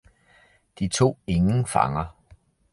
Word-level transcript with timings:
De 0.79 0.87
tog 0.87 1.17
ingen 1.25 1.65
fanger. 1.67 2.13